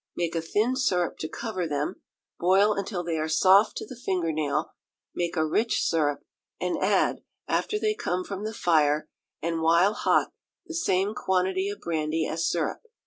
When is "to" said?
1.19-1.27, 3.77-3.85